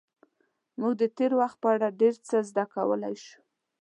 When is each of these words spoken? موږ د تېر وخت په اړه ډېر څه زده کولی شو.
موږ 0.79 0.93
د 1.01 1.03
تېر 1.17 1.31
وخت 1.41 1.57
په 1.63 1.67
اړه 1.73 1.87
ډېر 1.99 2.15
څه 2.27 2.35
زده 2.49 2.63
کولی 2.73 3.15
شو. 3.23 3.37